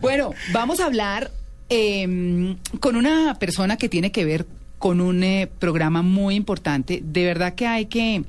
[0.00, 1.32] Bueno, vamos a hablar
[1.68, 4.46] eh, con una persona que tiene que ver
[4.78, 7.02] con un eh, programa muy importante.
[7.04, 8.22] De verdad que hay que,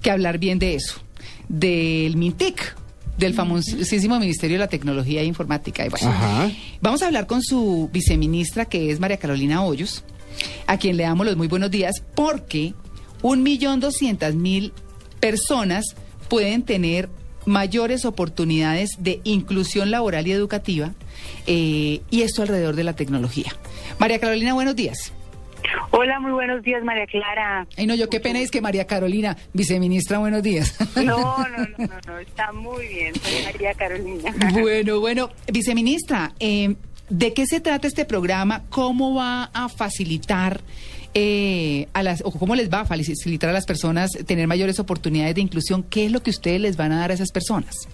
[0.00, 1.00] que hablar bien de eso,
[1.48, 2.76] del MINTIC,
[3.16, 5.84] del famosísimo Ministerio de la Tecnología e Informática.
[5.84, 6.52] Y bueno, Ajá.
[6.80, 10.04] Vamos a hablar con su viceministra, que es María Carolina Hoyos,
[10.68, 12.74] a quien le damos los muy buenos días, porque
[13.22, 14.72] un millón doscientas mil
[15.18, 15.96] personas
[16.28, 17.08] pueden tener
[17.48, 20.92] mayores oportunidades de inclusión laboral y educativa,
[21.46, 23.52] eh, y esto alrededor de la tecnología.
[23.98, 25.12] María Carolina, buenos días.
[25.90, 27.66] Hola, muy buenos días, María Clara.
[27.76, 30.76] Ay, no, yo qué pena es que María Carolina, viceministra, buenos días.
[30.96, 34.34] No, no, no, no, no, está muy bien, soy María Carolina.
[34.52, 36.74] Bueno, bueno, viceministra, eh,
[37.08, 38.64] ¿de qué se trata este programa?
[38.70, 40.60] ¿Cómo va a facilitar
[41.14, 45.34] eh, a las, o cómo les va a facilitar a las personas tener mayores oportunidades
[45.34, 45.82] de inclusión?
[45.82, 47.88] ¿Qué es lo que ustedes les van a dar a esas personas?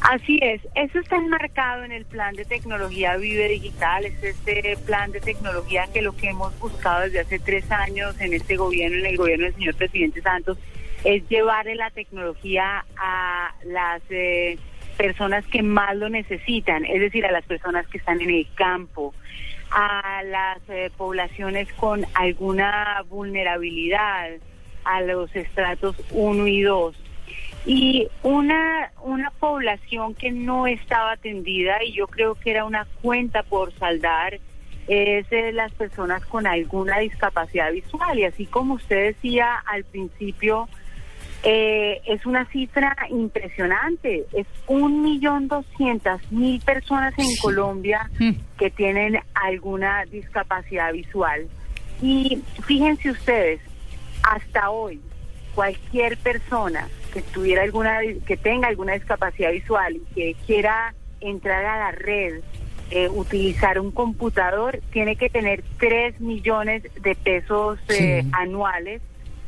[0.00, 5.10] Así es, eso está enmarcado en el plan de tecnología Vive Digital, es este plan
[5.10, 9.06] de tecnología que lo que hemos buscado desde hace tres años en este gobierno, en
[9.06, 10.58] el gobierno del señor presidente Santos,
[11.02, 14.58] es llevarle la tecnología a las eh,
[14.96, 19.14] personas que más lo necesitan, es decir, a las personas que están en el campo,
[19.70, 24.30] a las eh, poblaciones con alguna vulnerabilidad,
[24.84, 26.96] a los estratos 1 y 2
[27.66, 33.42] y una una población que no estaba atendida y yo creo que era una cuenta
[33.42, 34.38] por saldar
[34.86, 38.18] es de las personas con alguna discapacidad visual.
[38.18, 40.68] Y así como usted decía al principio
[41.48, 47.38] eh, es una cifra impresionante es un millón doscientas mil personas en Sí.
[47.40, 48.32] Colombia Mm.
[48.58, 51.46] que tienen alguna discapacidad visual
[52.02, 53.60] y fíjense ustedes
[54.24, 55.00] hasta hoy
[55.54, 61.78] cualquier persona que tuviera alguna que tenga alguna discapacidad visual y que quiera entrar a
[61.78, 62.40] la red
[62.90, 68.30] eh, utilizar un computador tiene que tener 3 millones de pesos eh, Sí.
[68.32, 69.00] anuales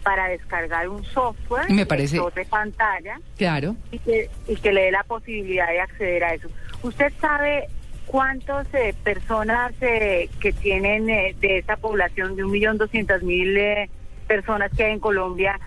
[0.08, 3.76] para descargar un software Me parece- de pantalla Claro.
[3.92, 6.48] y que, y que le dé la posibilidad de acceder a eso.
[6.82, 7.66] ¿Usted sabe
[8.06, 13.54] cuántas eh, personas eh, que tienen eh, de esa población de un millón doscientas mil
[13.58, 13.90] eh,
[14.26, 15.60] personas que hay en Colombia,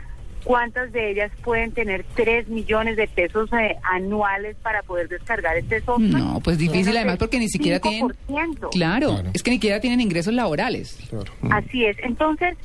[0.43, 5.81] cuántas de ellas pueden tener 3 millones de pesos eh, anuales para poder descargar este
[5.81, 6.09] software?
[6.09, 8.69] No, pues difícil, además, porque ni siquiera tienen- 5%.
[8.71, 9.29] Claro, Claro.
[9.35, 10.97] es que ni siquiera tienen ingresos laborales.
[11.11, 11.31] Claro.
[11.51, 11.95] Así es.
[11.99, 12.57] Entonces,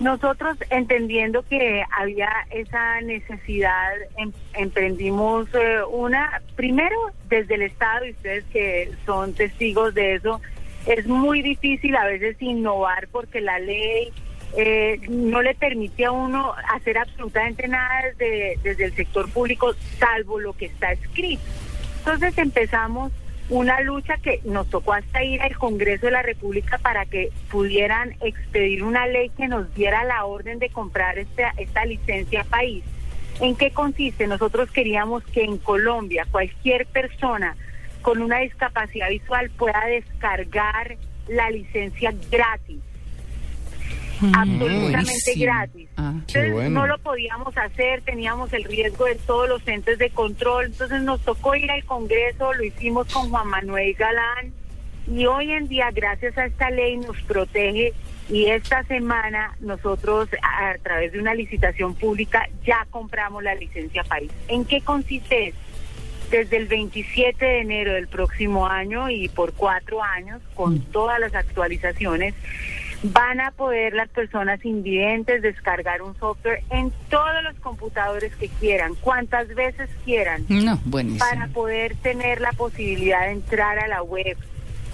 [0.00, 6.96] nosotros entendiendo que había esa necesidad, em- emprendimos eh, una, primero
[7.28, 10.40] desde el Estado, y ustedes que son testigos de eso,
[10.86, 14.10] es muy difícil a veces innovar porque la ley
[14.56, 20.40] eh, no le permite a uno hacer absolutamente nada desde, desde el sector público, salvo
[20.40, 21.42] lo que está escrito.
[21.98, 23.12] Entonces empezamos
[23.50, 28.14] una lucha que nos tocó hasta ir al Congreso de la República para que pudieran
[28.20, 32.84] expedir una ley que nos diera la orden de comprar esta, esta licencia país.
[33.40, 34.26] ¿En qué consiste?
[34.26, 37.56] Nosotros queríamos que en Colombia cualquier persona
[38.02, 40.96] con una discapacidad visual pueda descargar
[41.28, 42.80] la licencia gratis
[44.22, 45.44] absolutamente buenísimo.
[45.44, 45.88] gratis.
[45.96, 46.12] Ah.
[46.14, 46.80] Entonces bueno.
[46.80, 51.20] no lo podíamos hacer, teníamos el riesgo de todos los entes de control, entonces nos
[51.22, 54.52] tocó ir al Congreso, lo hicimos con Juan Manuel Galán
[55.06, 57.92] y hoy en día gracias a esta ley nos protege
[58.28, 64.04] y esta semana nosotros a, a través de una licitación pública ya compramos la licencia
[64.04, 64.30] país.
[64.48, 65.60] ¿En qué consiste esto?
[66.30, 71.34] Desde el 27 de enero del próximo año y por cuatro años, con todas las
[71.34, 72.34] actualizaciones,
[73.02, 78.94] van a poder las personas invidentes descargar un software en todos los computadores que quieran,
[78.96, 81.24] cuantas veces quieran, No, buenísimo.
[81.30, 84.36] para poder tener la posibilidad de entrar a la web,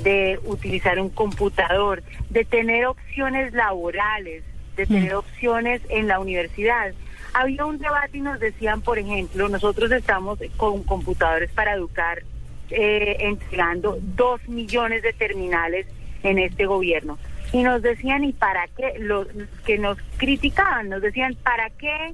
[0.03, 4.45] de utilizar un computador, de tener opciones laborales,
[4.77, 6.93] de tener opciones en la universidad.
[7.33, 12.23] Había un debate y nos decían, por ejemplo, nosotros estamos con computadores para educar,
[12.71, 15.87] eh, entregando dos millones de terminales
[16.23, 17.19] en este gobierno.
[17.57, 18.99] Y nos decían, ¿y para qué?
[18.99, 19.29] Los
[19.65, 22.13] que nos criticaban, nos decían, ¿para qué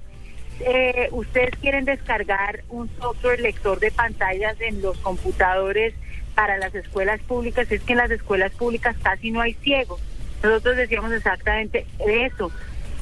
[0.60, 5.94] eh, ustedes quieren descargar un software lector de pantallas en los computadores
[6.36, 7.72] para las escuelas públicas?
[7.72, 10.00] Es que en las escuelas públicas casi no hay ciegos.
[10.44, 12.52] Nosotros decíamos exactamente eso.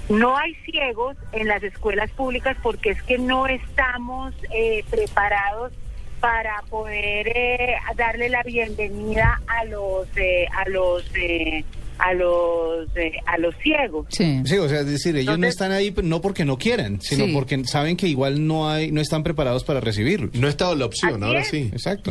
[0.09, 5.75] No hay ciegos en las escuelas públicas porque es que no estamos eh, preparados
[6.21, 11.65] para poder eh, darle la bienvenida a los eh, a los eh,
[12.03, 14.07] a los eh, a los ciegos.
[14.11, 14.41] Sí.
[14.45, 17.33] Sí, o sea, es decir, ellos no están ahí no porque no quieran, sino Sí.
[17.35, 20.31] porque saben que igual no hay, no están preparados para recibirlo.
[20.35, 21.49] No ha estado la opción, Así ahora es.
[21.49, 21.71] sí.
[21.73, 22.11] Exacto.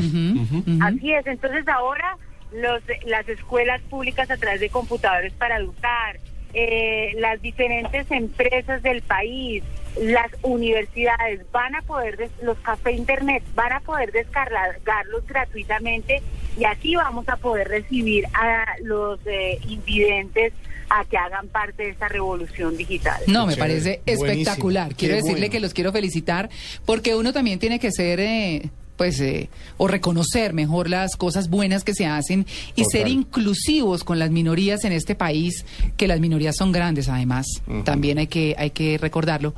[0.81, 2.17] Así es, entonces ahora
[2.53, 6.19] los, las escuelas públicas a través de computadores para educar,
[6.53, 9.63] eh, las diferentes empresas del país,
[10.01, 16.21] las universidades van a poder, des- los cafés internet van a poder descargarlos gratuitamente
[16.59, 20.53] y así vamos a poder recibir a los eh, invidentes
[20.89, 23.21] a que hagan parte de esta revolución digital.
[23.27, 24.25] No, me parece Buenísimo.
[24.31, 24.95] espectacular.
[24.95, 25.51] Quiero Qué decirle bueno.
[25.51, 26.49] que los quiero felicitar
[26.85, 31.85] porque uno también tiene que ser, eh, pues, eh, o reconocer mejor las cosas buenas
[31.85, 32.91] que se hacen y Total.
[32.91, 35.63] ser inclusivos con las minorías en este país,
[35.95, 37.45] que las minorías son grandes además,
[37.85, 39.53] también hay que, hay que recordarlo.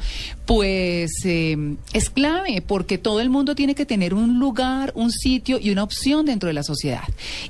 [0.46, 1.58] Pues eh,
[1.92, 5.82] es clave porque todo el mundo tiene que tener un lugar, un sitio y una
[5.82, 7.06] opción dentro de la sociedad.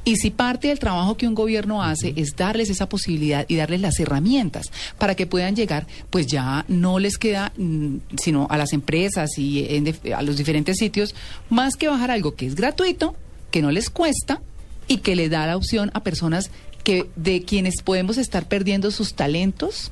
[0.05, 3.81] Y si parte del trabajo que un gobierno hace es darles esa posibilidad y darles
[3.81, 8.71] las herramientas para que puedan llegar, pues ya no les queda, mm, sino a las
[8.71, 11.15] empresas y en a los diferentes sitios,
[11.49, 13.15] más que bajar algo que es gratuito,
[13.51, 14.41] que no les cuesta
[14.87, 16.51] y que le da la opción a personas
[16.83, 19.91] que de quienes podemos estar perdiendo sus talentos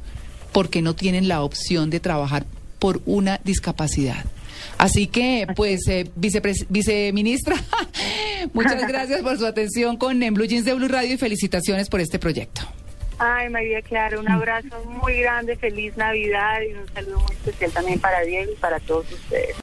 [0.52, 2.46] porque no tienen la opción de trabajar
[2.80, 4.26] por una discapacidad.
[4.78, 7.56] Así que, pues, eh, viceministra,
[8.54, 12.00] muchas gracias por su atención con En Blue Jeans de Blue Radio y felicitaciones por
[12.00, 12.62] este proyecto.
[13.20, 18.00] Ay, María Clara, un abrazo muy grande, feliz Navidad y un saludo muy especial también
[18.00, 19.58] para Diego y para todos ustedes.